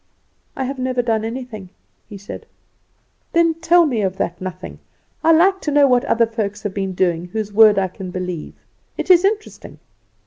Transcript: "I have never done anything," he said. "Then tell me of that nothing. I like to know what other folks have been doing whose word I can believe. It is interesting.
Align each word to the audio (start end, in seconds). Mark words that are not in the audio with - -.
"I 0.55 0.63
have 0.63 0.79
never 0.79 1.03
done 1.03 1.23
anything," 1.23 1.69
he 2.09 2.17
said. 2.17 2.47
"Then 3.33 3.53
tell 3.53 3.85
me 3.85 4.01
of 4.01 4.17
that 4.17 4.41
nothing. 4.41 4.79
I 5.23 5.31
like 5.31 5.61
to 5.61 5.71
know 5.71 5.85
what 5.85 6.05
other 6.05 6.25
folks 6.25 6.63
have 6.63 6.73
been 6.73 6.93
doing 6.93 7.25
whose 7.27 7.53
word 7.53 7.77
I 7.77 7.87
can 7.87 8.09
believe. 8.09 8.55
It 8.97 9.11
is 9.11 9.23
interesting. 9.23 9.77